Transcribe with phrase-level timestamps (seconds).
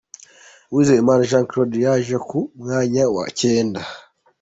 [0.71, 3.81] Uwizeyimana Jean Claude yaje ku mwanya wa cyenda.